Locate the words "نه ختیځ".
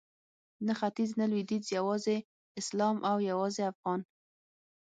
0.65-1.09